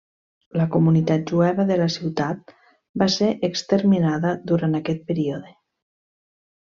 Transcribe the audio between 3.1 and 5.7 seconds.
ser exterminada durant aquest període.